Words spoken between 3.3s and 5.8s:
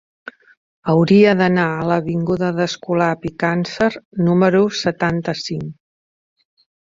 Càncer número setanta-cinc.